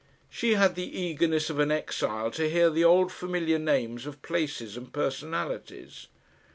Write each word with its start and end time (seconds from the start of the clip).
She 0.31 0.55
had 0.55 0.73
the 0.73 0.99
eagerness 0.99 1.51
of 1.51 1.59
an 1.59 1.69
exile 1.69 2.31
to 2.31 2.49
hear 2.49 2.71
the 2.71 2.83
old 2.83 3.11
familiar 3.11 3.59
names 3.59 4.07
of 4.07 4.23
places 4.23 4.75
and 4.75 4.91
personalities. 4.91 6.07